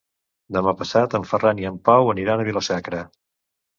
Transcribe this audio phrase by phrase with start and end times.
[0.55, 3.07] Demà passat en Ferran i en Pau aniran a Vila-sacra.